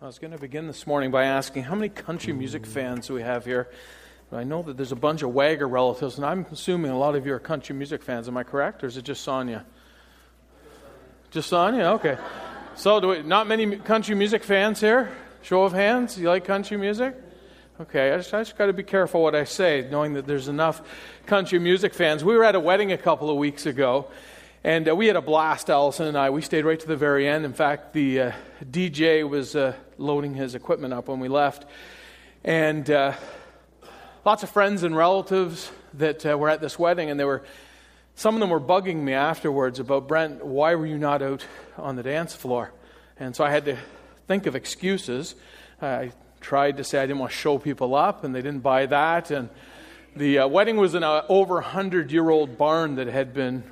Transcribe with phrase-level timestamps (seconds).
[0.00, 3.14] I was going to begin this morning by asking how many country music fans do
[3.14, 3.68] we have here?
[4.30, 7.26] I know that there's a bunch of Wagger relatives, and I'm assuming a lot of
[7.26, 8.28] you are country music fans.
[8.28, 9.66] Am I correct, or is it just Sonia?
[11.32, 11.86] Just Sonia?
[11.94, 12.16] Okay.
[12.76, 15.10] So, do we, not many country music fans here?
[15.42, 16.16] Show of hands.
[16.16, 17.16] You like country music?
[17.80, 20.46] Okay, I just, I just got to be careful what I say, knowing that there's
[20.46, 20.80] enough
[21.26, 22.22] country music fans.
[22.22, 24.06] We were at a wedding a couple of weeks ago,
[24.68, 26.28] and uh, we had a blast, Allison and I.
[26.28, 27.46] We stayed right to the very end.
[27.46, 28.32] In fact, the uh,
[28.62, 31.64] DJ was uh, loading his equipment up when we left.
[32.44, 33.14] And uh,
[34.26, 37.44] lots of friends and relatives that uh, were at this wedding, and they were,
[38.14, 41.46] some of them were bugging me afterwards about, Brent, why were you not out
[41.78, 42.70] on the dance floor?
[43.18, 43.78] And so I had to
[44.26, 45.34] think of excuses.
[45.80, 46.12] I
[46.42, 49.30] tried to say I didn't want to show people up, and they didn't buy that.
[49.30, 49.48] And
[50.14, 53.62] the uh, wedding was in an over 100 year old barn that had been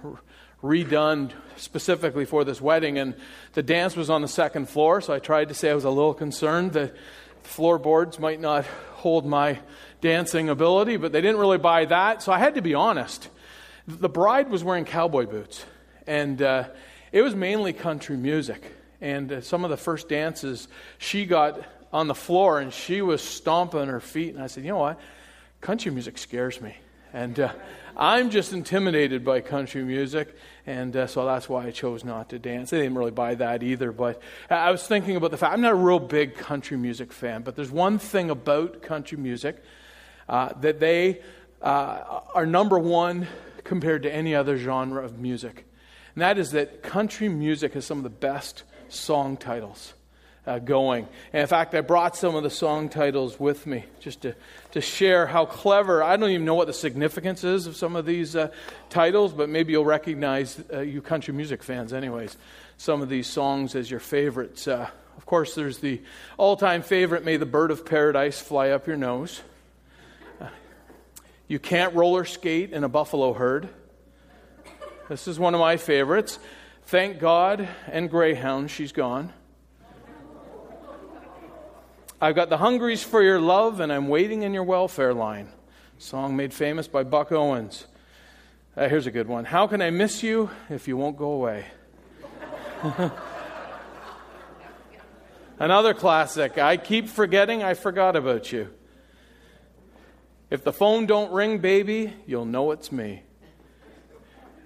[0.66, 2.98] redone specifically for this wedding.
[2.98, 3.14] And
[3.54, 5.90] the dance was on the second floor, so I tried to say I was a
[5.90, 6.94] little concerned that
[7.42, 9.58] floorboards might not hold my
[10.00, 13.28] dancing ability, but they didn't really buy that, so I had to be honest.
[13.86, 15.64] The bride was wearing cowboy boots,
[16.06, 16.64] and uh,
[17.12, 18.72] it was mainly country music.
[19.00, 21.60] And uh, some of the first dances, she got
[21.92, 24.34] on the floor and she was stomping her feet.
[24.34, 25.00] And I said, You know what?
[25.60, 26.76] Country music scares me.
[27.12, 27.52] And uh,
[27.96, 30.34] I'm just intimidated by country music,
[30.66, 32.70] and uh, so that's why I chose not to dance.
[32.70, 35.72] They didn't really buy that either, but I was thinking about the fact I'm not
[35.72, 39.62] a real big country music fan, but there's one thing about country music
[40.28, 41.20] uh, that they
[41.62, 43.28] uh, are number one
[43.64, 45.64] compared to any other genre of music,
[46.14, 49.94] and that is that country music has some of the best song titles
[50.46, 51.08] uh, going.
[51.32, 54.34] And in fact, I brought some of the song titles with me just to,
[54.72, 56.02] to share how clever.
[56.02, 58.50] I don't even know what the significance is of some of these uh,
[58.88, 62.36] titles, but maybe you'll recognize, uh, you country music fans, anyways,
[62.76, 64.68] some of these songs as your favorites.
[64.68, 66.00] Uh, of course, there's the
[66.36, 69.40] all time favorite, May the Bird of Paradise Fly Up Your Nose.
[71.48, 73.68] You can't roller skate in a buffalo herd.
[75.08, 76.40] This is one of my favorites.
[76.86, 79.32] Thank God and Greyhound, she's gone.
[82.18, 85.50] I've got the hungries for your love, and I'm waiting in your welfare line.
[85.98, 87.86] Song made famous by Buck Owens.
[88.74, 89.44] Uh, here's a good one.
[89.44, 91.66] How can I miss you if you won't go away?
[95.58, 96.56] Another classic.
[96.56, 98.70] I keep forgetting I forgot about you.
[100.48, 103.24] If the phone don't ring, baby, you'll know it's me.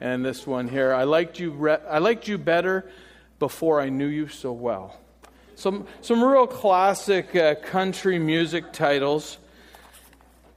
[0.01, 0.95] And this one here.
[0.95, 1.51] I liked you.
[1.51, 2.89] Re- I liked you better
[3.41, 5.01] before I knew you so well.
[5.55, 9.39] Some, some real classic uh, country music titles.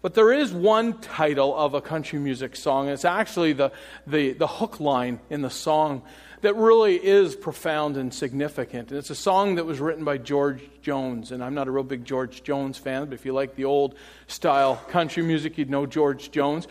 [0.01, 3.71] But there is one title of a country music song, it's actually the,
[4.05, 6.01] the, the hook line in the song
[6.43, 8.89] that really is profound and significant.
[8.89, 11.31] And it's a song that was written by George Jones.
[11.31, 13.95] And I'm not a real big George Jones fan, but if you like the old
[14.27, 16.67] style country music, you'd know George Jones.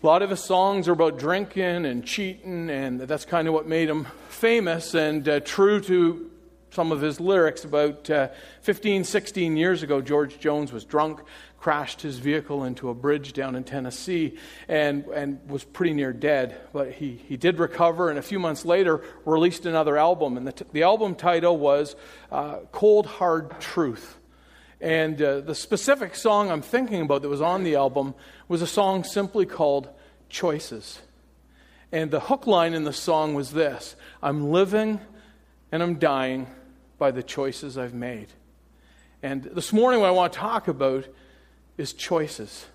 [0.00, 3.66] A lot of his songs are about drinking and cheating, and that's kind of what
[3.66, 6.30] made him famous and uh, true to
[6.74, 7.64] some of his lyrics.
[7.64, 8.28] About uh,
[8.62, 11.20] 15, 16 years ago, George Jones was drunk,
[11.58, 14.36] crashed his vehicle into a bridge down in Tennessee,
[14.68, 16.60] and, and was pretty near dead.
[16.72, 20.36] But he, he did recover, and a few months later, released another album.
[20.36, 21.94] And the, t- the album title was
[22.30, 24.18] uh, Cold Hard Truth.
[24.80, 28.14] And uh, the specific song I'm thinking about that was on the album
[28.48, 29.88] was a song simply called
[30.28, 31.00] Choices.
[31.90, 35.00] And the hook line in the song was this I'm living
[35.70, 36.46] and I'm dying
[36.98, 38.28] by the choices I've made.
[39.22, 41.06] And this morning, what I want to talk about
[41.76, 42.66] is choices.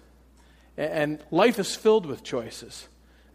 [0.78, 2.88] And life is filled with choices.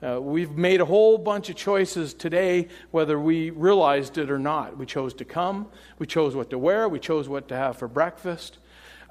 [0.03, 4.77] Uh, we've made a whole bunch of choices today, whether we realized it or not.
[4.77, 5.69] We chose to come,
[5.99, 8.59] we chose what to wear, we chose what to have for breakfast.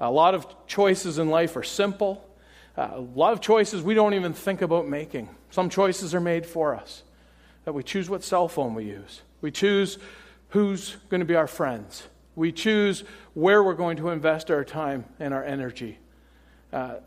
[0.00, 2.28] A lot of choices in life are simple.
[2.76, 5.28] Uh, a lot of choices we don't even think about making.
[5.50, 7.02] Some choices are made for us.
[7.64, 9.22] That we choose what cell phone we use.
[9.40, 9.98] We choose
[10.54, 12.06] who's going to be our friends.
[12.36, 13.02] We choose
[13.34, 15.98] where we're going to invest our time and our energy.
[16.72, 16.98] Uh,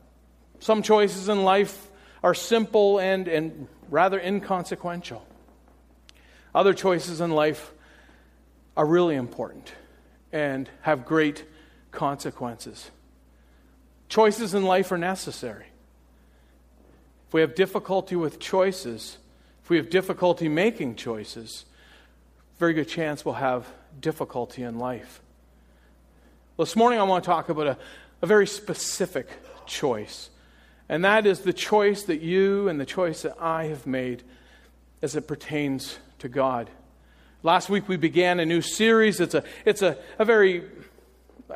[0.60, 1.90] some choices in life
[2.22, 5.26] are simple and, and rather inconsequential.
[6.54, 7.72] Other choices in life
[8.76, 9.72] are really important
[10.34, 11.46] and have great
[11.92, 12.92] consequences.
[14.10, 15.68] Choices in life are necessary.
[17.30, 19.18] If we have difficulty with choices,
[19.64, 21.64] if we have difficulty making choices,
[22.58, 23.68] very good chance we'll have
[24.00, 25.22] difficulty in life.
[26.56, 27.78] Well, this morning I want to talk about a,
[28.22, 29.30] a very specific
[29.68, 30.30] choice,
[30.90, 34.24] and that is the choice that you and the choice that I have made
[35.02, 36.70] as it pertains to God.
[37.44, 39.20] Last week we began a new series.
[39.20, 40.64] It's a, it's a, a very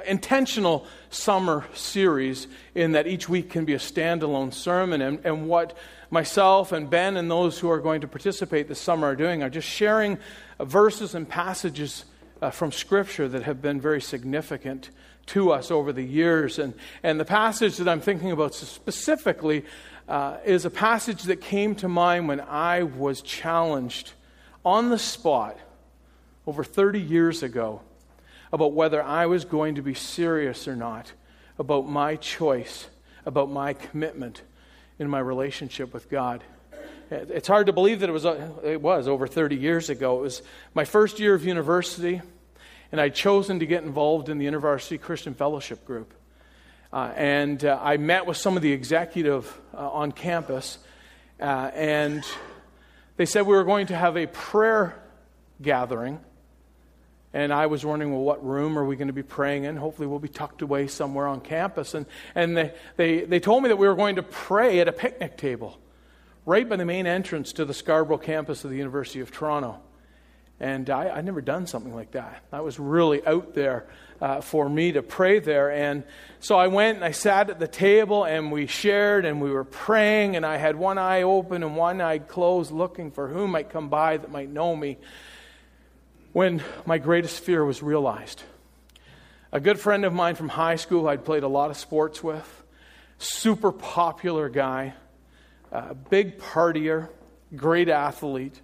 [0.05, 5.01] intentional summer series in that each week can be a standalone sermon.
[5.01, 5.77] And, and what
[6.09, 9.49] myself and Ben and those who are going to participate this summer are doing are
[9.49, 10.17] just sharing
[10.59, 12.05] verses and passages
[12.41, 14.89] uh, from Scripture that have been very significant
[15.27, 16.57] to us over the years.
[16.57, 16.73] And,
[17.03, 19.65] and the passage that I'm thinking about specifically
[20.07, 24.13] uh, is a passage that came to mind when I was challenged
[24.65, 25.57] on the spot
[26.47, 27.81] over 30 years ago
[28.53, 31.11] about whether I was going to be serious or not
[31.57, 32.87] about my choice,
[33.25, 34.41] about my commitment
[34.99, 36.43] in my relationship with God.
[37.09, 40.19] It's hard to believe that it was, uh, it was over 30 years ago.
[40.19, 40.41] It was
[40.73, 42.21] my first year of university,
[42.91, 46.13] and I'd chosen to get involved in the University Christian Fellowship Group.
[46.93, 50.77] Uh, and uh, I met with some of the executive uh, on campus,
[51.39, 52.23] uh, and
[53.17, 54.95] they said we were going to have a prayer
[55.61, 56.19] gathering
[57.33, 59.77] and I was wondering, well, what room are we going to be praying in?
[59.77, 61.93] Hopefully, we'll be tucked away somewhere on campus.
[61.93, 62.05] And,
[62.35, 65.37] and they, they, they told me that we were going to pray at a picnic
[65.37, 65.79] table
[66.45, 69.79] right by the main entrance to the Scarborough campus of the University of Toronto.
[70.59, 72.43] And I, I'd never done something like that.
[72.51, 73.87] That was really out there
[74.21, 75.71] uh, for me to pray there.
[75.71, 76.03] And
[76.39, 79.63] so I went and I sat at the table and we shared and we were
[79.63, 80.35] praying.
[80.35, 83.89] And I had one eye open and one eye closed, looking for who might come
[83.89, 84.97] by that might know me
[86.33, 88.43] when my greatest fear was realized.
[89.51, 92.63] A good friend of mine from high school I'd played a lot of sports with,
[93.17, 94.93] super popular guy,
[96.09, 97.09] big partier,
[97.55, 98.61] great athlete,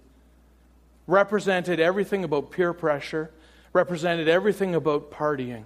[1.06, 3.30] represented everything about peer pressure,
[3.72, 5.64] represented everything about partying.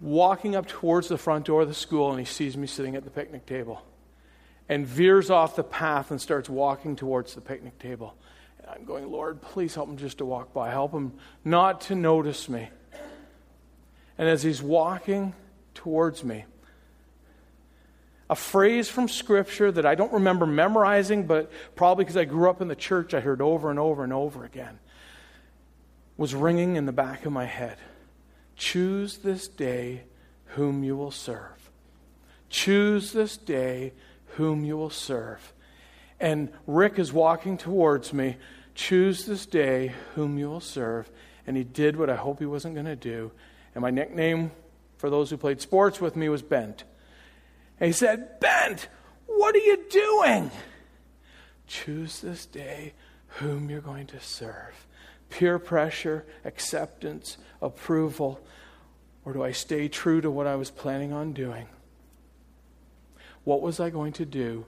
[0.00, 3.04] Walking up towards the front door of the school, and he sees me sitting at
[3.04, 3.82] the picnic table
[4.68, 8.14] and veers off the path and starts walking towards the picnic table.
[8.72, 10.70] I'm going, Lord, please help him just to walk by.
[10.70, 11.12] Help him
[11.44, 12.68] not to notice me.
[14.16, 15.34] And as he's walking
[15.74, 16.44] towards me,
[18.28, 22.60] a phrase from Scripture that I don't remember memorizing, but probably because I grew up
[22.60, 24.78] in the church, I heard over and over and over again,
[26.16, 27.76] was ringing in the back of my head.
[28.54, 30.02] Choose this day
[30.44, 31.70] whom you will serve.
[32.50, 33.94] Choose this day
[34.36, 35.52] whom you will serve.
[36.20, 38.36] And Rick is walking towards me
[38.80, 41.10] Choose this day whom you will serve.
[41.46, 43.30] And he did what I hope he wasn't going to do.
[43.74, 44.52] And my nickname
[44.96, 46.84] for those who played sports with me was Bent.
[47.78, 48.88] And he said, Bent,
[49.26, 50.50] what are you doing?
[51.66, 52.94] Choose this day
[53.26, 54.86] whom you're going to serve.
[55.28, 58.40] Peer pressure, acceptance, approval,
[59.26, 61.66] or do I stay true to what I was planning on doing?
[63.44, 64.64] What was I going to do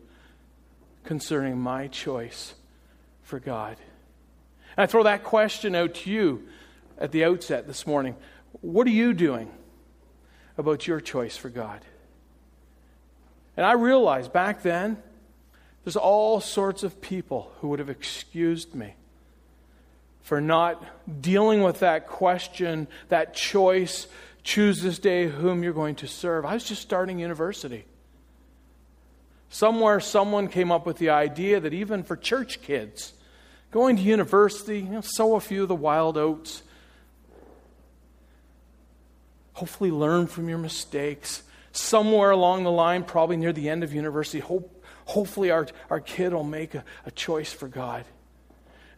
[1.03, 2.53] concerning my choice
[3.23, 3.79] for God?
[4.77, 6.49] And I throw that question out to you
[6.99, 8.17] at the outset this morning.
[8.61, 9.51] What are you doing
[10.57, 11.81] about your choice for God?
[13.57, 15.03] And I realized back then,
[15.85, 18.95] there's all sorts of people who would have excused me
[20.23, 20.83] for not
[21.21, 24.07] dealing with that question, that choice.
[24.45, 26.45] Choose this day whom you're going to serve.
[26.45, 27.85] I was just starting university.
[29.51, 33.13] Somewhere, someone came up with the idea that even for church kids,
[33.73, 36.63] Going to university, you know, sow a few of the wild oats.
[39.55, 41.43] Hopefully, learn from your mistakes.
[41.73, 46.35] Somewhere along the line, probably near the end of university, hope, hopefully our, our kid
[46.35, 48.05] will make a, a choice for God.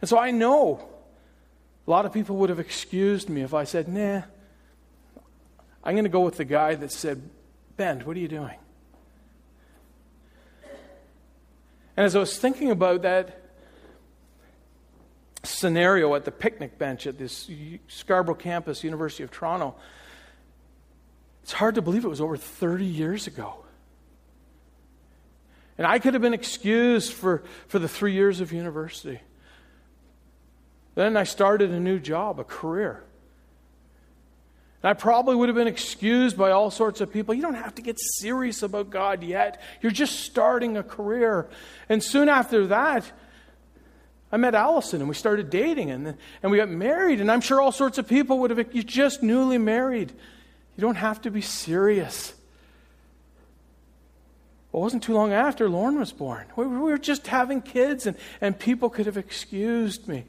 [0.01, 0.85] And so I know
[1.87, 4.23] a lot of people would have excused me if I said, nah,
[5.85, 7.21] I'm going to go with the guy that said,
[7.77, 8.57] Ben, what are you doing?
[11.95, 13.44] And as I was thinking about that,
[15.65, 17.49] scenario at the picnic bench at this
[17.87, 19.73] Scarborough campus, University of Toronto,
[21.41, 23.55] it's hard to believe it was over 30 years ago.
[25.79, 29.19] And I could have been excused for, for the three years of university.
[30.93, 33.03] Then I started a new job, a career.
[34.83, 37.33] And I probably would have been excused by all sorts of people.
[37.33, 39.59] You don't have to get serious about God yet.
[39.81, 41.49] You're just starting a career.
[41.89, 43.11] And soon after that,
[44.35, 46.13] I met Allison and we started dating and,
[46.43, 47.21] and we got married.
[47.21, 50.11] And I'm sure all sorts of people would have, you're just newly married.
[50.75, 52.33] You don't have to be serious.
[54.73, 56.47] Well, it wasn't too long after Lauren was born.
[56.57, 60.25] We were just having kids and, and people could have excused me.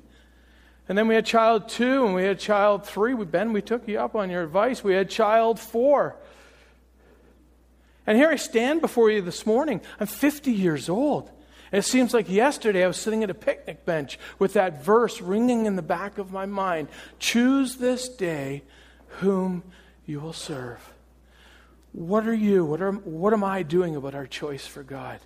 [0.89, 3.13] And then we had child two and we had child three.
[3.13, 4.85] We, ben, we took you up on your advice.
[4.85, 6.15] We had child four.
[8.07, 9.81] And here I stand before you this morning.
[9.99, 11.33] I'm 50 years old.
[11.73, 15.67] It seems like yesterday I was sitting at a picnic bench with that verse ringing
[15.67, 18.63] in the back of my mind Choose this day
[19.21, 19.63] whom
[20.05, 20.93] you will serve.
[21.93, 22.65] What are you?
[22.65, 25.19] What, are, what am I doing about our choice for God?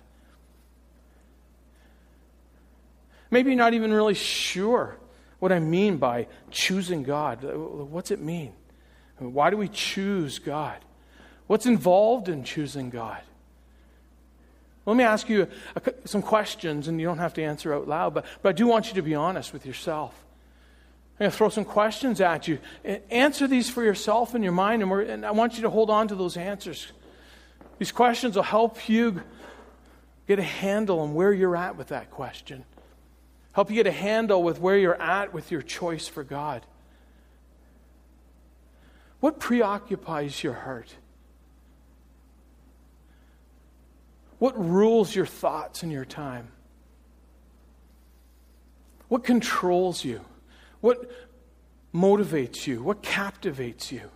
[3.29, 4.97] Maybe you're not even really sure
[5.39, 7.43] what I mean by choosing God.
[7.43, 8.53] What's it mean?
[9.17, 10.77] Why do we choose God?
[11.47, 13.21] What's involved in choosing God?
[14.85, 18.13] Let me ask you a, some questions, and you don't have to answer out loud,
[18.13, 20.13] but, but I do want you to be honest with yourself.
[21.19, 22.57] I'm going to throw some questions at you.
[23.11, 26.07] Answer these for yourself in your mind, and, and I want you to hold on
[26.07, 26.91] to those answers.
[27.77, 29.21] These questions will help you
[30.27, 32.63] get a handle on where you're at with that question,
[33.51, 36.65] help you get a handle with where you're at with your choice for God.
[39.19, 40.95] What preoccupies your heart?
[44.41, 46.47] What rules your thoughts and your time?
[49.07, 50.21] What controls you?
[50.79, 51.11] What
[51.93, 52.81] motivates you?
[52.81, 54.09] What captivates you?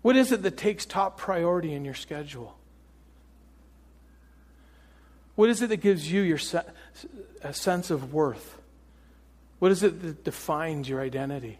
[0.00, 2.56] What is it that takes top priority in your schedule?
[5.34, 6.64] What is it that gives you your se-
[7.42, 8.56] a sense of worth?
[9.58, 11.58] What is it that defines your identity?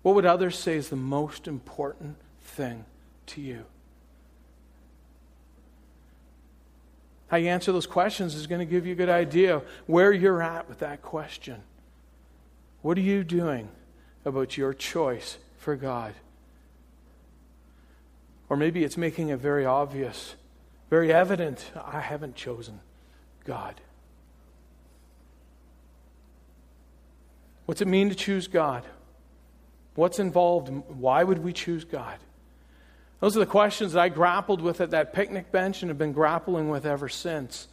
[0.00, 2.86] What would others say is the most important thing
[3.28, 3.64] to you?
[7.28, 10.42] How you answer those questions is going to give you a good idea where you're
[10.42, 11.62] at with that question.
[12.82, 13.68] What are you doing
[14.24, 16.14] about your choice for God?
[18.48, 20.36] Or maybe it's making it very obvious,
[20.88, 22.80] very evident I haven't chosen
[23.44, 23.80] God.
[27.64, 28.84] What's it mean to choose God?
[29.96, 30.68] What's involved?
[30.68, 32.18] Why would we choose God?
[33.20, 36.12] Those are the questions that I grappled with at that picnic bench and have been
[36.12, 37.68] grappling with ever since.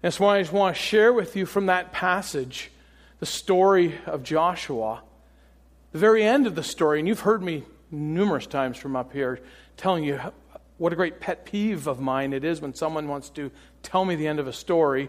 [0.00, 2.70] That's why I just want to share with you from that passage
[3.18, 5.02] the story of Joshua.
[5.92, 9.40] The very end of the story, and you've heard me numerous times from up here
[9.76, 10.20] telling you
[10.78, 13.50] what a great pet peeve of mine it is when someone wants to
[13.82, 15.08] tell me the end of a story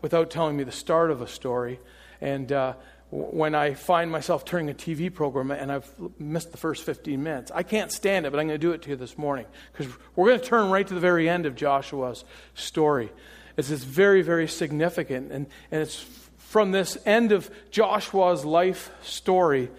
[0.00, 1.80] without telling me the start of a story.
[2.20, 2.74] And uh,
[3.12, 5.86] when I find myself turning a TV program and I've
[6.18, 7.52] missed the first 15 minutes.
[7.54, 9.92] I can't stand it, but I'm going to do it to you this morning because
[10.16, 13.12] we're going to turn right to the very end of Joshua's story.
[13.58, 15.30] It's, very, very significant.
[15.30, 16.06] And, and it's
[16.38, 19.70] from this end of Joshua's life story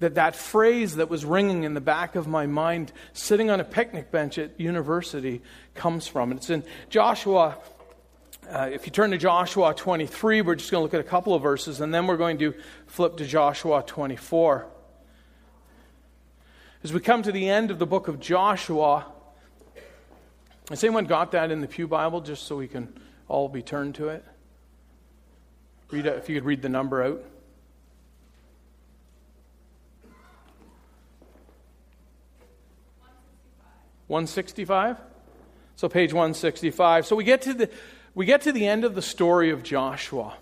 [0.00, 3.64] that that phrase that was ringing in the back of my mind sitting on a
[3.64, 5.42] picnic bench at university
[5.74, 6.32] comes from.
[6.32, 7.56] And it's in Joshua
[8.50, 11.34] uh, if you turn to Joshua 23, we're just going to look at a couple
[11.34, 12.54] of verses, and then we're going to
[12.86, 14.66] flip to Joshua 24.
[16.82, 19.06] As we come to the end of the book of Joshua,
[20.68, 22.92] has anyone got that in the Pew Bible just so we can
[23.28, 24.24] all be turned to it?
[25.90, 27.24] Read it, if you could read the number out.
[34.06, 34.98] One sixty-five.
[35.76, 37.06] So page one sixty-five.
[37.06, 37.70] So we get to the
[38.14, 40.34] we get to the end of the story of Joshua.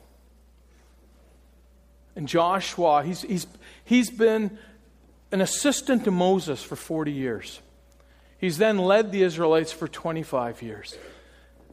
[2.14, 3.46] And Joshua, he's, he's,
[3.84, 4.58] he's been
[5.30, 7.60] an assistant to Moses for 40 years.
[8.38, 10.96] He's then led the Israelites for 25 years.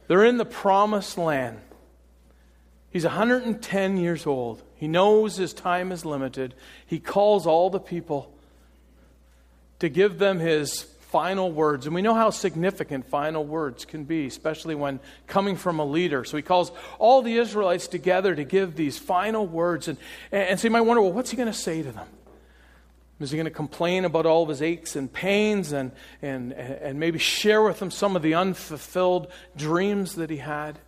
[0.06, 1.60] They're in the promised land.
[2.90, 4.62] He's 110 years old.
[4.74, 6.54] He knows his time is limited.
[6.86, 8.32] He calls all the people
[9.78, 11.86] to give them his final words.
[11.86, 16.24] And we know how significant final words can be, especially when coming from a leader.
[16.24, 19.88] So he calls all the Israelites together to give these final words.
[19.88, 19.98] And,
[20.30, 22.06] and so you might wonder, well, what's he going to say to them?
[23.18, 26.98] Is he going to complain about all of his aches and pains and, and, and
[26.98, 30.78] maybe share with them some of the unfulfilled dreams that he had?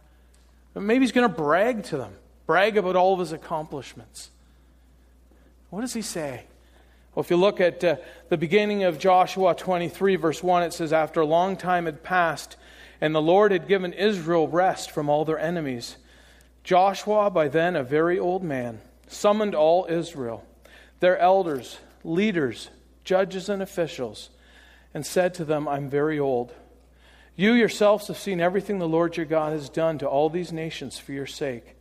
[0.74, 2.14] maybe he's going to brag to them,
[2.46, 4.30] brag about all of his accomplishments.
[5.68, 6.44] What does he say?
[7.14, 7.96] Well, if you look at uh,
[8.30, 12.56] the beginning of Joshua 23, verse 1, it says, After a long time had passed,
[13.02, 15.96] and the Lord had given Israel rest from all their enemies,
[16.64, 20.46] Joshua, by then a very old man, summoned all Israel,
[21.00, 22.70] their elders, leaders,
[23.04, 24.30] judges, and officials,
[24.94, 26.54] and said to them, I'm very old.
[27.36, 30.98] You yourselves have seen everything the Lord your God has done to all these nations
[30.98, 31.76] for your sake.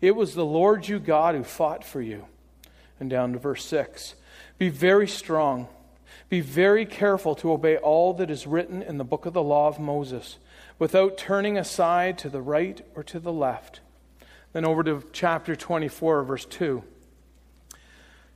[0.00, 2.26] It was the Lord you God who fought for you.
[2.98, 4.16] And down to verse 6.
[4.58, 5.68] Be very strong.
[6.28, 9.68] Be very careful to obey all that is written in the book of the law
[9.68, 10.38] of Moses,
[10.78, 13.80] without turning aside to the right or to the left.
[14.52, 16.82] Then over to chapter 24, verse 2.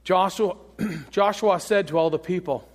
[0.05, 0.57] Joshua,
[1.11, 2.69] Joshua said to all the people,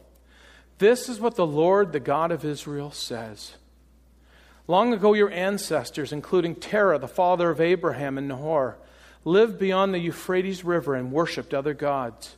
[0.78, 3.54] This is what the Lord, the God of Israel, says.
[4.68, 8.78] Long ago, your ancestors, including Terah, the father of Abraham, and Nahor,
[9.26, 12.38] lived beyond the Euphrates River and worshipped other gods.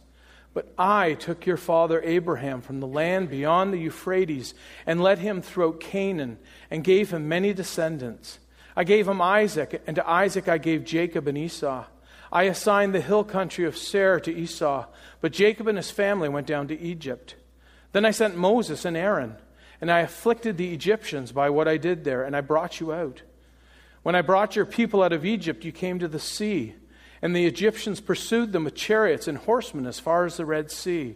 [0.55, 4.53] But I took your father Abraham from the land beyond the Euphrates
[4.85, 6.39] and led him throughout Canaan
[6.71, 8.39] and gave him many descendants.
[8.73, 11.83] I gave him Isaac, and to Isaac I gave Jacob and Esau.
[12.31, 14.85] I assigned the hill country of Seir to Esau,
[15.19, 17.35] but Jacob and his family went down to Egypt.
[17.91, 19.35] Then I sent Moses and Aaron,
[19.81, 23.23] and I afflicted the Egyptians by what I did there, and I brought you out.
[24.03, 26.75] When I brought your people out of Egypt, you came to the sea,
[27.25, 31.15] and the Egyptians pursued them with chariots and horsemen as far as the Red Sea.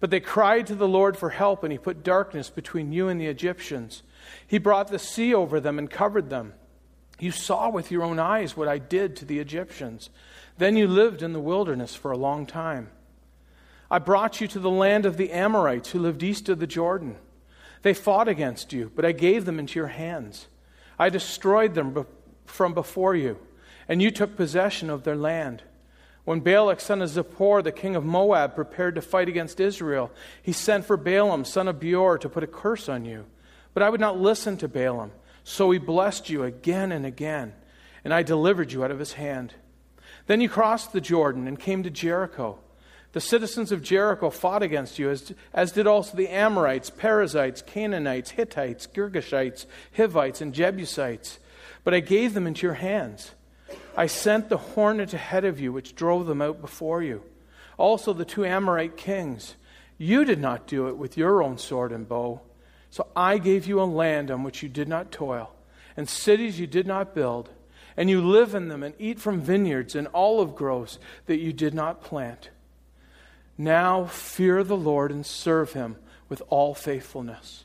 [0.00, 3.20] But they cried to the Lord for help, and he put darkness between you and
[3.20, 4.02] the Egyptians.
[4.46, 6.54] He brought the sea over them and covered them.
[7.18, 10.08] You saw with your own eyes what I did to the Egyptians.
[10.56, 12.88] Then you lived in the wilderness for a long time.
[13.90, 17.16] I brought you to the land of the Amorites who lived east of the Jordan.
[17.82, 20.46] They fought against you, but I gave them into your hands.
[20.98, 22.06] I destroyed them
[22.46, 23.38] from before you,
[23.88, 25.62] and you took possession of their land.
[26.24, 30.10] When Balak, son of Zippor, the king of Moab, prepared to fight against Israel,
[30.42, 33.26] he sent for Balaam, son of Beor, to put a curse on you.
[33.74, 35.12] But I would not listen to Balaam,
[35.42, 37.52] so he blessed you again and again,
[38.04, 39.54] and I delivered you out of his hand.
[40.26, 42.58] Then you crossed the Jordan and came to Jericho.
[43.12, 48.30] The citizens of Jericho fought against you, as, as did also the Amorites, Perizzites, Canaanites,
[48.30, 51.38] Hittites, Girgashites, Hivites, and Jebusites.
[51.84, 53.32] But I gave them into your hands.
[53.96, 57.22] I sent the hornet ahead of you, which drove them out before you.
[57.76, 59.56] Also the two Amorite kings.
[59.98, 62.40] You did not do it with your own sword and bow.
[62.90, 65.52] So I gave you a land on which you did not toil,
[65.96, 67.50] and cities you did not build,
[67.96, 71.74] and you live in them and eat from vineyards and olive groves that you did
[71.74, 72.50] not plant.
[73.56, 75.96] Now fear the Lord and serve him
[76.28, 77.64] with all faithfulness.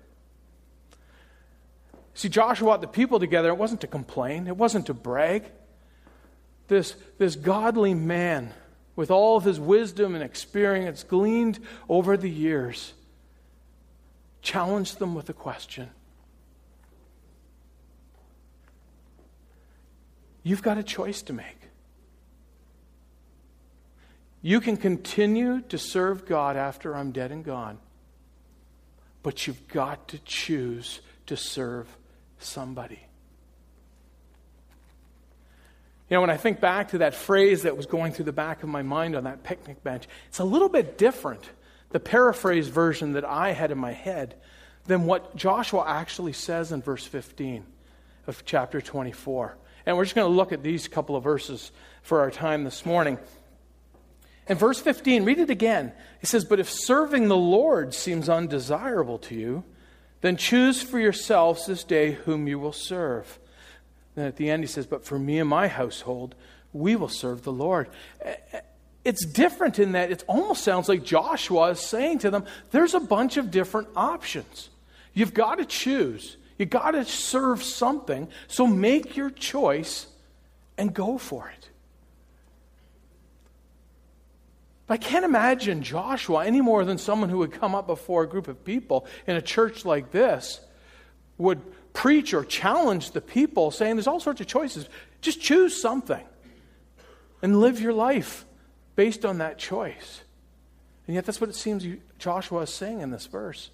[2.13, 3.49] See, Joshua brought the people together.
[3.49, 5.45] It wasn't to complain, it wasn't to brag.
[6.67, 8.53] This, this godly man,
[8.95, 12.93] with all of his wisdom and experience gleaned over the years,
[14.41, 15.89] challenged them with a question
[20.43, 21.57] You've got a choice to make.
[24.41, 27.77] You can continue to serve God after I'm dead and gone,
[29.21, 31.95] but you've got to choose to serve
[32.43, 32.99] somebody.
[36.09, 38.63] You know, when I think back to that phrase that was going through the back
[38.63, 41.49] of my mind on that picnic bench, it's a little bit different,
[41.91, 44.35] the paraphrase version that I had in my head,
[44.87, 47.65] than what Joshua actually says in verse 15
[48.27, 49.57] of chapter 24.
[49.85, 52.85] And we're just going to look at these couple of verses for our time this
[52.85, 53.17] morning.
[54.47, 55.93] In verse 15, read it again.
[56.19, 59.63] He says, But if serving the Lord seems undesirable to you,
[60.21, 63.39] then choose for yourselves this day whom you will serve.
[64.15, 66.35] Then at the end, he says, But for me and my household,
[66.73, 67.89] we will serve the Lord.
[68.21, 68.61] Eh, eh,
[69.03, 72.99] it's different in that it almost sounds like Joshua is saying to them, There's a
[72.99, 74.69] bunch of different options.
[75.13, 76.37] You've got to choose.
[76.57, 78.27] You've got to serve something.
[78.47, 80.07] So make your choice
[80.77, 81.60] and go for it.
[84.91, 88.47] I can't imagine Joshua any more than someone who would come up before a group
[88.47, 90.59] of people in a church like this
[91.37, 91.61] would
[91.93, 94.89] preach or challenge the people, saying there's all sorts of choices.
[95.21, 96.23] Just choose something
[97.41, 98.45] and live your life
[98.95, 100.21] based on that choice.
[101.07, 101.85] And yet, that's what it seems
[102.19, 103.71] Joshua is saying in this verse.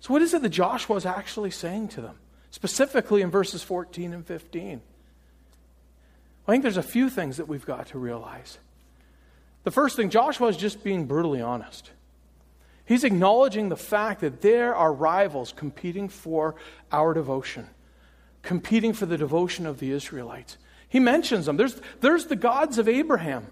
[0.00, 2.18] So, what is it that Joshua is actually saying to them,
[2.50, 4.82] specifically in verses 14 and 15?
[6.46, 8.58] I think there's a few things that we've got to realize.
[9.64, 11.90] The first thing, Joshua is just being brutally honest.
[12.84, 16.56] He's acknowledging the fact that there are rivals competing for
[16.90, 17.68] our devotion,
[18.42, 20.58] competing for the devotion of the Israelites.
[20.88, 21.56] He mentions them.
[21.56, 23.46] There's, there's the gods of Abraham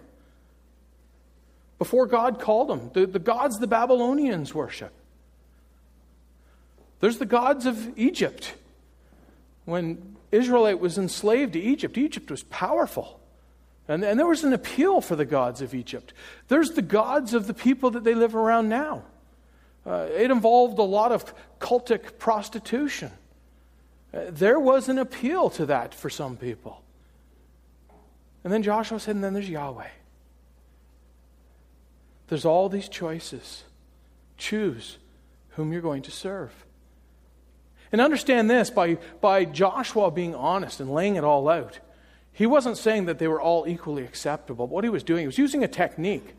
[1.79, 4.93] before God called them, the, the gods the Babylonians worship.
[7.01, 8.55] There's the gods of Egypt.
[9.65, 13.20] When Israelite was enslaved to Egypt, Egypt was powerful.
[13.91, 16.13] And, and there was an appeal for the gods of Egypt.
[16.47, 19.03] There's the gods of the people that they live around now.
[19.85, 23.11] Uh, it involved a lot of cultic prostitution.
[24.15, 26.81] Uh, there was an appeal to that for some people.
[28.45, 29.89] And then Joshua said, and then there's Yahweh.
[32.29, 33.65] there's all these choices.
[34.39, 34.99] Choose
[35.57, 36.53] whom you're going to serve.
[37.91, 41.81] And understand this by, by Joshua being honest and laying it all out,
[42.41, 44.67] he wasn't saying that they were all equally acceptable.
[44.67, 46.35] What he was doing, he was using a technique.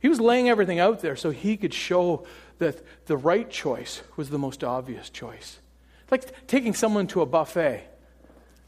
[0.00, 2.26] He was laying everything out there so he could show
[2.58, 5.60] that the right choice was the most obvious choice.
[6.10, 7.86] Like taking someone to a buffet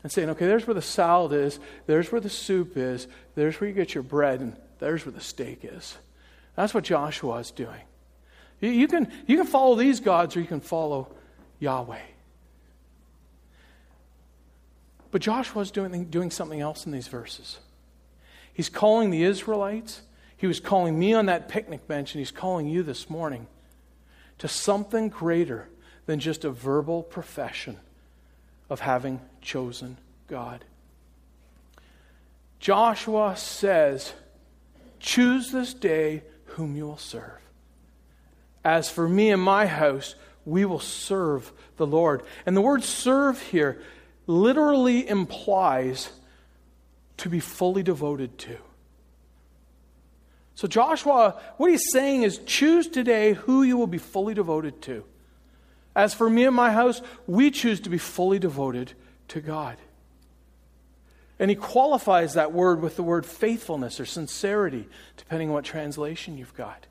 [0.04, 3.68] and saying, okay, there's where the salad is, there's where the soup is, there's where
[3.68, 5.98] you get your bread, and there's where the steak is.
[6.54, 7.80] That's what Joshua is doing.
[8.60, 11.08] You, you, can, you can follow these gods or you can follow
[11.58, 11.98] Yahweh.
[15.10, 17.58] But Joshua is doing, doing something else in these verses.
[18.52, 20.02] He's calling the Israelites,
[20.36, 23.46] he was calling me on that picnic bench, and he's calling you this morning
[24.38, 25.68] to something greater
[26.06, 27.76] than just a verbal profession
[28.70, 29.96] of having chosen
[30.28, 30.64] God.
[32.60, 34.12] Joshua says,
[35.00, 37.40] Choose this day whom you will serve.
[38.64, 42.22] As for me and my house, we will serve the Lord.
[42.46, 43.80] And the word serve here
[44.28, 46.10] literally implies
[47.16, 48.58] to be fully devoted to.
[50.54, 55.04] So, Joshua, what he's saying is choose today who you will be fully devoted to.
[55.96, 58.92] As for me and my house, we choose to be fully devoted
[59.28, 59.76] to God.
[61.38, 66.36] And he qualifies that word with the word faithfulness or sincerity, depending on what translation
[66.36, 66.86] you've got.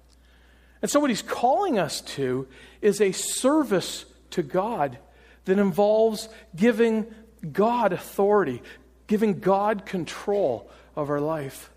[0.82, 2.48] And so, what he's calling us to
[2.82, 4.98] is a service to God
[5.46, 7.06] that involves giving
[7.52, 8.62] God authority,
[9.08, 11.70] giving God control of our life.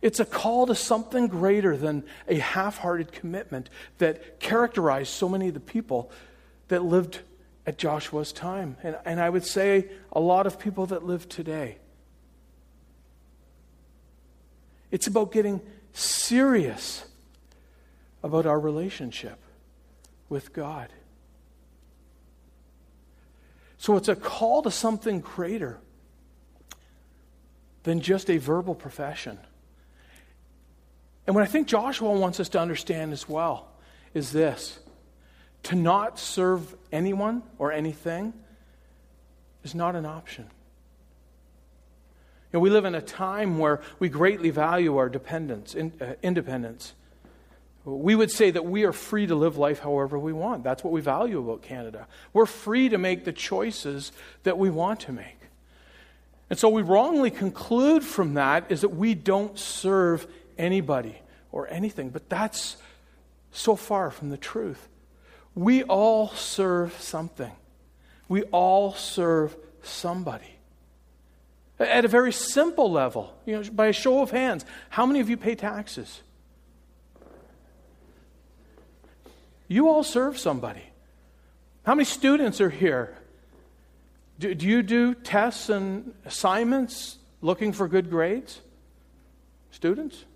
[0.00, 5.48] It's a call to something greater than a half hearted commitment that characterized so many
[5.48, 6.10] of the people
[6.68, 7.20] that lived
[7.66, 8.76] at Joshua's time.
[8.82, 11.78] And, and I would say a lot of people that live today.
[14.90, 15.60] It's about getting
[15.92, 17.04] serious
[18.22, 19.38] about our relationship
[20.28, 20.88] with God.
[23.82, 25.76] So it's a call to something greater
[27.82, 29.40] than just a verbal profession.
[31.26, 33.72] And what I think Joshua wants us to understand as well
[34.14, 34.78] is this
[35.64, 38.32] to not serve anyone or anything
[39.64, 40.44] is not an option.
[42.52, 46.14] You know, we live in a time where we greatly value our dependence, in, uh,
[46.22, 46.94] independence.
[47.84, 50.62] We would say that we are free to live life however we want.
[50.62, 52.06] That's what we value about Canada.
[52.32, 54.12] We're free to make the choices
[54.44, 55.38] that we want to make.
[56.48, 60.26] And so we wrongly conclude from that is that we don't serve
[60.58, 61.18] anybody
[61.50, 62.10] or anything.
[62.10, 62.76] But that's
[63.50, 64.88] so far from the truth.
[65.54, 67.52] We all serve something,
[68.28, 70.44] we all serve somebody.
[71.80, 75.28] At a very simple level, you know, by a show of hands, how many of
[75.28, 76.22] you pay taxes?
[79.72, 80.82] You all serve somebody.
[81.86, 83.16] How many students are here?
[84.38, 88.60] Do, do you do tests and assignments looking for good grades?
[89.70, 90.26] Students?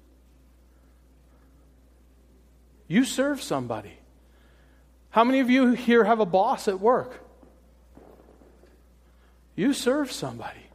[2.88, 3.99] You serve somebody.
[5.11, 7.22] How many of you here have a boss at work?
[9.55, 10.70] You serve somebody.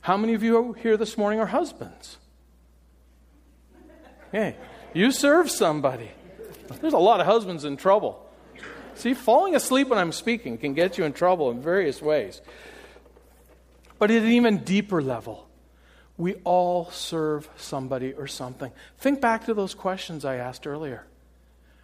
[0.00, 2.18] How many of you here this morning are husbands?
[4.30, 4.54] Hey,
[4.94, 6.12] you serve somebody.
[6.80, 8.22] There's a lot of husbands in trouble.
[8.94, 12.40] See, falling asleep when I'm speaking can get you in trouble in various ways.
[13.98, 15.48] But at an even deeper level,
[16.16, 18.72] we all serve somebody or something.
[18.98, 21.04] Think back to those questions I asked earlier.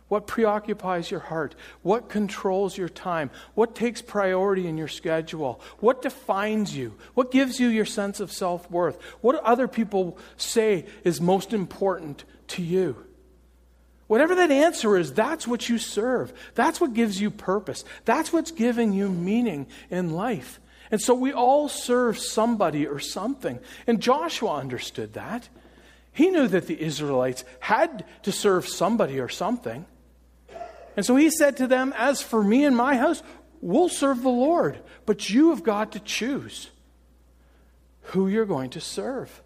[0.09, 1.55] What preoccupies your heart?
[1.81, 3.31] What controls your time?
[3.55, 5.61] What takes priority in your schedule?
[5.81, 6.99] What defines you?
[7.15, 9.01] What gives you your sense of self worth?
[9.23, 13.07] What other people say is most important to you?
[14.13, 16.35] Whatever that answer is, that's what you serve.
[16.55, 17.83] That's what gives you purpose.
[18.05, 20.61] That's what's giving you meaning in life.
[20.91, 23.59] And so we all serve somebody or something.
[23.87, 25.49] And Joshua understood that.
[26.13, 29.87] He knew that the Israelites had to serve somebody or something.
[30.95, 33.23] And so he said to them, As for me and my house,
[33.63, 36.69] we'll serve the Lord, but you have got to choose
[38.03, 39.43] who you're going to serve.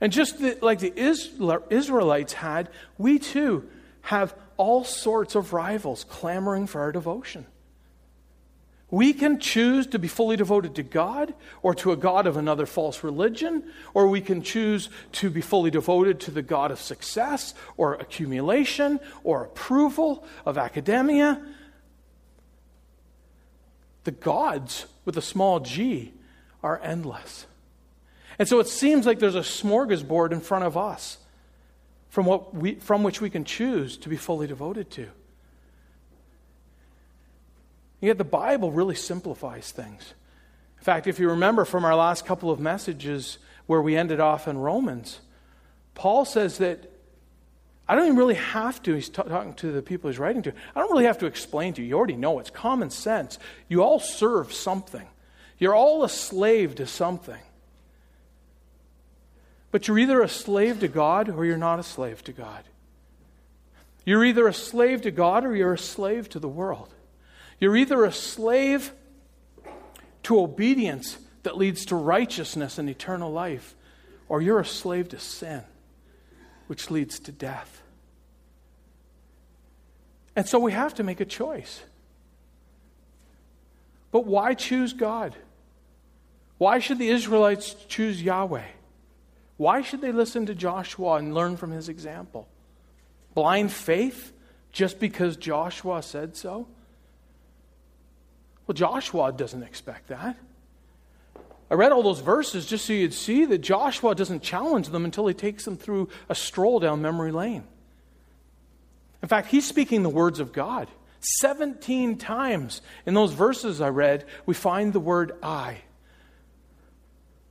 [0.00, 3.68] And just the, like the Israelites had, we too
[4.04, 7.46] have all sorts of rivals clamoring for our devotion.
[8.90, 12.66] We can choose to be fully devoted to God or to a God of another
[12.66, 13.64] false religion,
[13.94, 19.00] or we can choose to be fully devoted to the God of success or accumulation
[19.24, 21.42] or approval of academia.
[24.04, 26.12] The gods with a small g
[26.62, 27.46] are endless.
[28.38, 31.18] And so it seems like there's a smorgasbord in front of us
[32.14, 35.08] from, what we, from which we can choose to be fully devoted to.
[38.00, 40.14] Yet the Bible really simplifies things.
[40.78, 44.46] In fact, if you remember from our last couple of messages where we ended off
[44.46, 45.22] in Romans,
[45.96, 46.88] Paul says that
[47.88, 50.52] I don't even really have to, he's t- talking to the people he's writing to,
[50.76, 51.88] I don't really have to explain to you.
[51.88, 53.40] You already know it's common sense.
[53.68, 55.08] You all serve something,
[55.58, 57.42] you're all a slave to something.
[59.74, 62.62] But you're either a slave to God or you're not a slave to God.
[64.04, 66.94] You're either a slave to God or you're a slave to the world.
[67.58, 68.92] You're either a slave
[70.22, 73.74] to obedience that leads to righteousness and eternal life,
[74.28, 75.64] or you're a slave to sin,
[76.68, 77.82] which leads to death.
[80.36, 81.82] And so we have to make a choice.
[84.12, 85.34] But why choose God?
[86.58, 88.62] Why should the Israelites choose Yahweh?
[89.56, 92.48] Why should they listen to Joshua and learn from his example?
[93.34, 94.32] Blind faith
[94.72, 96.66] just because Joshua said so?
[98.66, 100.36] Well, Joshua doesn't expect that.
[101.70, 105.26] I read all those verses just so you'd see that Joshua doesn't challenge them until
[105.26, 107.64] he takes them through a stroll down memory lane.
[109.22, 110.88] In fact, he's speaking the words of God.
[111.40, 115.78] 17 times in those verses I read, we find the word I.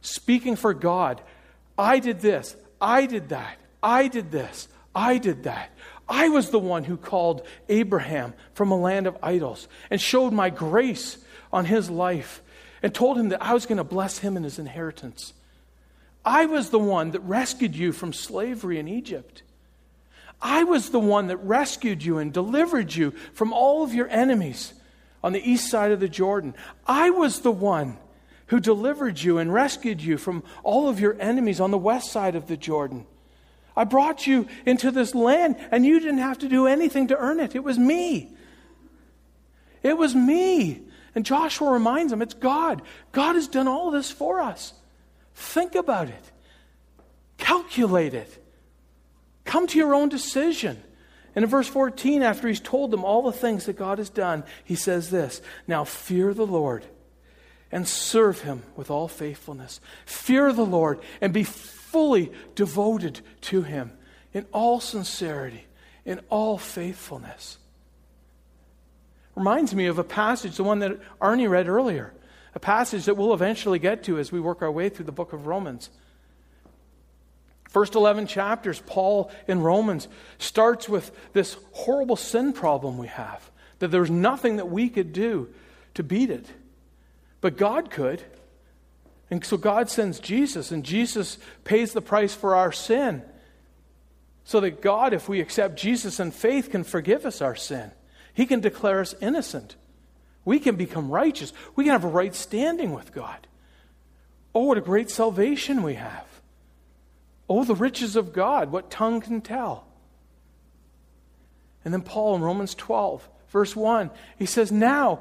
[0.02, 1.22] Speaking for God.
[1.78, 2.56] I did this.
[2.80, 3.58] I did that.
[3.82, 4.68] I did this.
[4.96, 5.70] I did that.
[6.08, 10.50] I was the one who called Abraham from a land of idols and showed my
[10.50, 11.18] grace
[11.52, 12.42] on his life
[12.82, 15.34] and told him that I was going to bless him and his inheritance.
[16.26, 19.44] I was the one that rescued you from slavery in Egypt.
[20.42, 24.74] I was the one that rescued you and delivered you from all of your enemies
[25.24, 26.54] on the east side of the Jordan.
[26.86, 27.98] I was the one
[28.47, 32.36] who delivered you and rescued you from all of your enemies on the west side
[32.36, 33.06] of the Jordan.
[33.75, 37.39] I brought you into this land, and you didn't have to do anything to earn
[37.39, 37.56] it.
[37.56, 38.32] It was me.
[39.82, 40.84] It was me.
[41.15, 42.82] And Joshua reminds them it's God.
[43.12, 44.73] God has done all this for us.
[45.36, 46.32] Think about it,
[47.38, 48.43] calculate it,
[49.45, 50.82] come to your own decision.
[51.36, 54.43] And in verse 14, after he's told them all the things that God has done,
[54.63, 56.86] he says this Now fear the Lord
[57.74, 59.82] and serve him with all faithfulness.
[60.06, 61.44] Fear the Lord and be
[61.94, 63.92] fully devoted to Him
[64.34, 65.66] in all sincerity,
[66.06, 67.58] in all faithfulness.
[69.36, 72.14] Reminds me of a passage, the one that Arnie read earlier,
[72.56, 75.34] a passage that we'll eventually get to as we work our way through the book
[75.34, 75.90] of Romans.
[77.70, 80.08] First 11 chapters, Paul in Romans
[80.38, 85.50] starts with this horrible sin problem we have, that there's nothing that we could do
[85.96, 86.48] to beat it.
[87.43, 88.23] But God could.
[89.29, 93.21] And so God sends Jesus, and Jesus pays the price for our sin.
[94.45, 97.91] So that God, if we accept Jesus in faith, can forgive us our sin.
[98.34, 99.75] He can declare us innocent.
[100.45, 101.51] We can become righteous.
[101.75, 103.45] We can have a right standing with God.
[104.56, 106.25] Oh, what a great salvation we have.
[107.49, 109.86] Oh, the riches of God, what tongue can tell.
[111.84, 115.19] And then Paul in Romans 12, verse 1, he says, Now,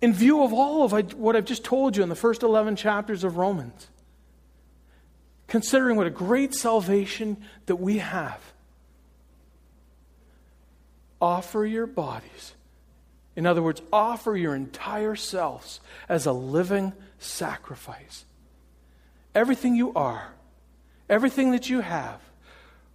[0.00, 3.24] in view of all of what I've just told you in the first 11 chapters
[3.24, 3.88] of Romans,
[5.46, 7.36] considering what a great salvation
[7.66, 8.40] that we have,
[11.20, 12.54] offer your bodies.
[13.36, 18.24] In other words, offer your entire selves as a living sacrifice.
[19.34, 20.32] Everything you are,
[21.08, 22.20] everything that you have,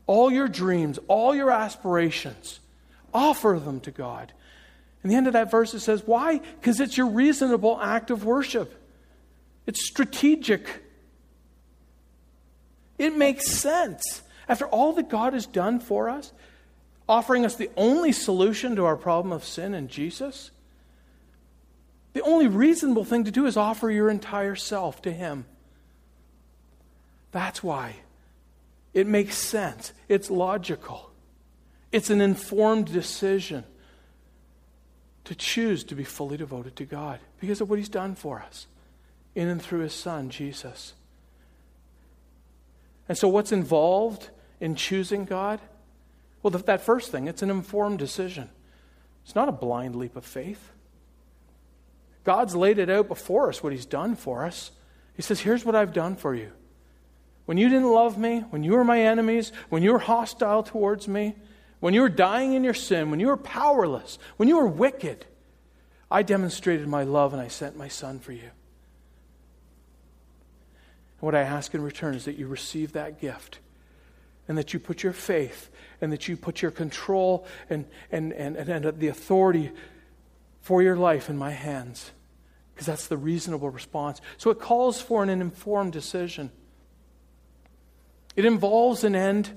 [0.07, 2.59] all your dreams, all your aspirations,
[3.13, 4.33] offer them to God
[5.05, 6.39] in the end of that verse, it says, Why?
[6.39, 8.73] Because it's your reasonable act of worship,
[9.67, 10.81] it's strategic.
[12.97, 14.23] It makes sense.
[14.49, 16.31] After all that God has done for us,
[17.07, 20.49] offering us the only solution to our problem of sin in Jesus,
[22.13, 25.45] the only reasonable thing to do is offer your entire self to Him.
[27.31, 27.97] That's why.
[28.95, 29.93] It makes sense.
[30.07, 31.11] It's logical.
[31.91, 33.65] It's an informed decision
[35.25, 38.67] to choose to be fully devoted to God because of what He's done for us
[39.33, 40.93] in and through His Son, Jesus.
[43.09, 45.59] And so, what's involved in choosing God?
[46.41, 48.49] Well, that first thing, it's an informed decision.
[49.23, 50.71] It's not a blind leap of faith.
[52.23, 54.71] God's laid it out before us, what He's done for us.
[55.15, 56.51] He says, Here's what I've done for you.
[57.45, 61.07] When you didn't love me, when you were my enemies, when you were hostile towards
[61.07, 61.35] me,
[61.86, 65.24] when you were dying in your sin, when you were powerless, when you were wicked,
[66.10, 68.39] I demonstrated my love and I sent my son for you.
[68.39, 68.52] And
[71.19, 73.60] what I ask in return is that you receive that gift
[74.48, 75.69] and that you put your faith
[76.02, 79.71] and that you put your control and, and, and, and, the authority
[80.62, 82.10] for your life in my hands.
[82.74, 84.21] Because that's the reasonable response.
[84.38, 86.50] So it calls for an informed decision.
[88.36, 89.52] It involves an end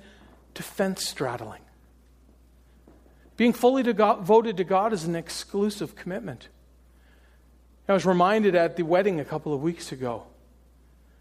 [0.52, 1.62] to fence straddling.
[3.38, 6.48] Being fully devoted to God is an exclusive commitment.
[7.88, 10.24] I was reminded at the wedding a couple of weeks ago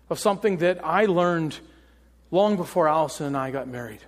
[0.10, 1.60] of something that I learned
[2.32, 4.02] long before Allison and I got married.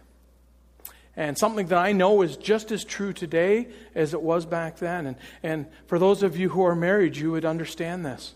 [1.16, 5.06] And something that I know is just as true today as it was back then.
[5.06, 8.34] And, and for those of you who are married, you would understand this.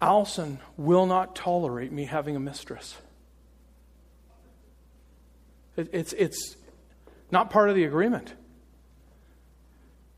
[0.00, 2.96] Allison will not tolerate me having a mistress.
[5.76, 6.56] It, it's, it's
[7.30, 8.34] not part of the agreement.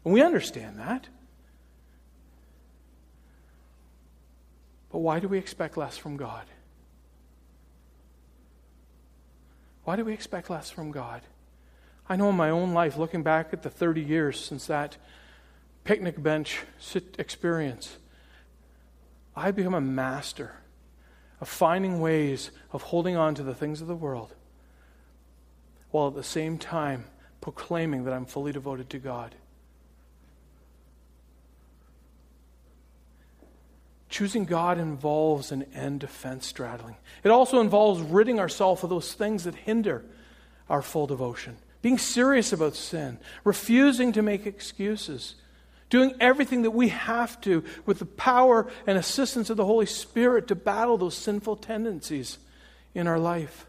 [0.04, 1.08] And we understand that.
[4.90, 6.44] But why do we expect less from God?
[9.84, 11.22] Why do we expect less from God?
[12.08, 14.96] I know in my own life, looking back at the 30 years since that
[15.84, 16.60] picnic bench
[17.18, 17.96] experience,
[19.36, 20.56] I've become a master
[21.40, 24.34] of finding ways of holding on to the things of the world
[25.90, 27.04] while at the same time
[27.40, 29.34] proclaiming that I'm fully devoted to God.
[34.08, 36.96] Choosing God involves an end to fence straddling.
[37.22, 40.04] It also involves ridding ourselves of those things that hinder
[40.68, 45.36] our full devotion, being serious about sin, refusing to make excuses,
[45.90, 50.48] doing everything that we have to with the power and assistance of the Holy Spirit
[50.48, 52.38] to battle those sinful tendencies
[52.94, 53.66] in our life.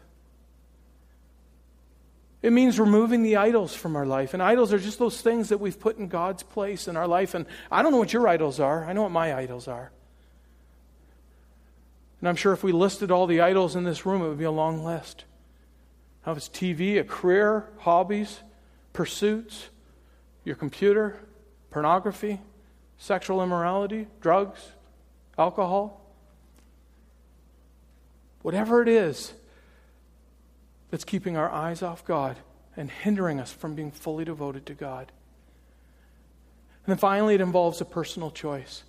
[2.42, 4.34] It means removing the idols from our life.
[4.34, 7.34] And idols are just those things that we've put in God's place in our life.
[7.34, 9.92] And I don't know what your idols are, I know what my idols are.
[12.20, 14.44] And I'm sure if we listed all the idols in this room, it would be
[14.44, 15.24] a long list.
[16.22, 18.40] How it's TV, a career, hobbies,
[18.92, 19.70] pursuits,
[20.44, 21.16] your computer,
[21.70, 22.40] pornography,
[22.98, 24.60] sexual immorality, drugs,
[25.36, 26.00] alcohol.
[28.42, 29.32] Whatever it is
[30.92, 32.36] that's keeping our eyes off God
[32.76, 35.10] and hindering us from being fully devoted to God.
[36.84, 38.84] And then finally, it involves a personal choice.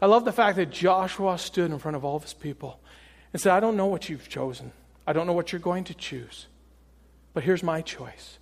[0.00, 2.78] I love the fact that Joshua stood in front of all of his people
[3.32, 4.70] and said, I don't know what you've chosen.
[5.08, 6.46] I don't know what you're going to choose.
[7.34, 8.38] But here's my choice.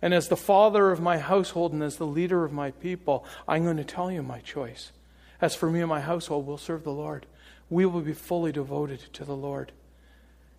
[0.00, 3.62] And as the father of my household and as the leader of my people, I'm
[3.62, 4.90] going to tell you my choice.
[5.38, 7.26] As for me and my household, we'll serve the Lord.
[7.68, 9.72] We will be fully devoted to the Lord.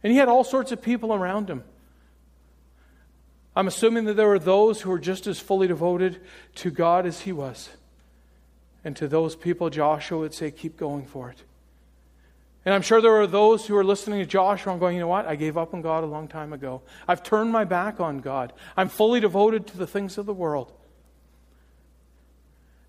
[0.06, 1.63] And he had all sorts of people around him.
[3.56, 6.22] I'm assuming that there were those who were just as fully devoted
[6.58, 7.72] to God as he was.
[8.84, 11.41] And to those people, Joshua would say, Keep going for it.
[12.65, 15.08] And I'm sure there were those who were listening to Joshua and going, You know
[15.08, 15.26] what?
[15.26, 16.84] I gave up on God a long time ago.
[17.08, 18.54] I've turned my back on God.
[18.78, 20.72] I'm fully devoted to the things of the world.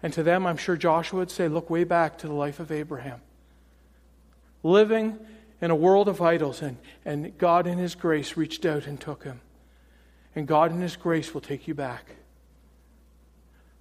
[0.02, 2.70] And to them, I'm sure Joshua would say, Look way back to the life of
[2.70, 3.22] Abraham.
[4.62, 5.18] Living
[5.60, 9.24] in a world of idols, and, and God in His grace reached out and took
[9.24, 9.40] him.
[10.34, 12.16] And God in His grace will take you back.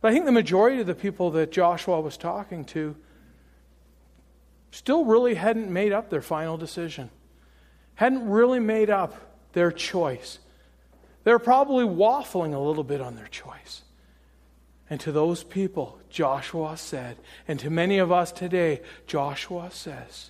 [0.01, 2.95] But I think the majority of the people that Joshua was talking to
[4.71, 7.09] still really hadn't made up their final decision,
[7.95, 9.15] hadn't really made up
[9.53, 10.39] their choice.
[11.23, 13.81] They're probably waffling a little bit on their choice.
[14.89, 20.29] And to those people, Joshua said, and to many of us today, Joshua says,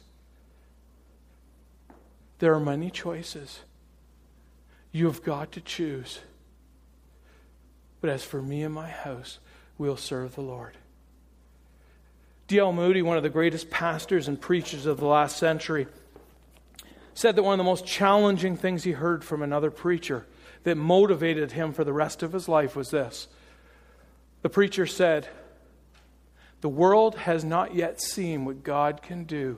[2.39, 3.59] there are many choices.
[4.91, 6.19] You have got to choose.
[8.01, 9.39] But as for me and my house,
[9.77, 10.77] we'll serve the Lord.
[12.47, 12.71] D.L.
[12.73, 15.87] Moody, one of the greatest pastors and preachers of the last century,
[17.15, 20.27] said that one of the most challenging things he heard from another preacher
[20.63, 23.27] that motivated him for the rest of his life was this.
[24.43, 25.27] The preacher said,
[26.61, 29.57] The world has not yet seen what God can do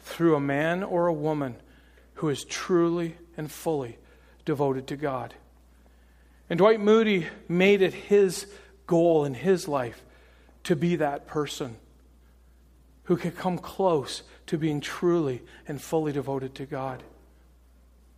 [0.00, 1.56] through a man or a woman
[2.16, 3.98] who is truly and fully
[4.44, 5.34] devoted to God.
[6.48, 8.46] And Dwight Moody made it his
[8.86, 10.02] goal in his life
[10.64, 11.76] to be that person
[13.04, 17.02] who could come close to being truly and fully devoted to God.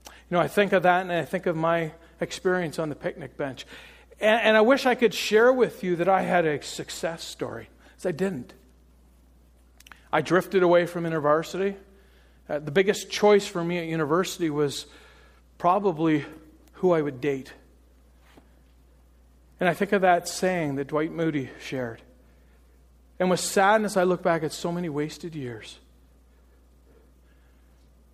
[0.06, 3.36] You know, I think of that and I think of my experience on the picnic
[3.36, 3.66] bench.
[4.20, 7.68] And, and I wish I could share with you that I had a success story,
[7.88, 8.52] because I didn't.
[10.12, 11.76] I drifted away from university.
[12.48, 14.86] Uh, the biggest choice for me at university was
[15.58, 16.24] probably
[16.74, 17.52] who I would date.
[19.60, 22.00] And I think of that saying that Dwight Moody shared.
[23.18, 25.78] And with sadness, I look back at so many wasted years.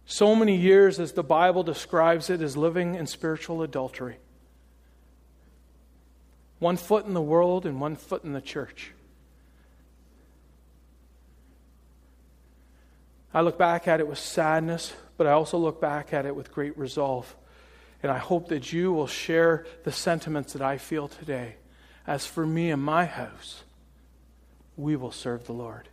[0.06, 4.16] So many years, as the Bible describes it, as living in spiritual adultery.
[6.58, 8.93] One foot in the world and one foot in the church.
[13.34, 16.52] I look back at it with sadness, but I also look back at it with
[16.52, 17.34] great resolve.
[18.00, 21.56] And I hope that you will share the sentiments that I feel today.
[22.06, 23.64] As for me and my house,
[24.76, 25.88] we will serve the Lord.